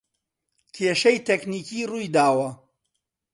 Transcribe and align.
کێشەی 0.75 1.17
تەکنیکی 1.27 1.87
روویداوە 1.89 2.49